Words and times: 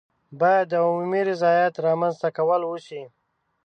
باید 0.39 0.65
د 0.69 0.73
عمومي 0.85 1.21
رضایت 1.29 1.73
رامنځته 1.87 2.29
کول 2.37 2.61
وشي. 2.65 3.03